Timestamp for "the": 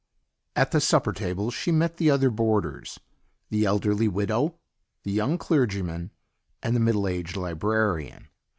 0.71-0.81, 1.97-2.09, 3.51-3.65, 5.03-5.11, 6.75-6.79